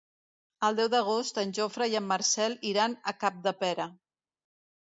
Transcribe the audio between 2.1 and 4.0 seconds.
Marcel iran a Capdepera.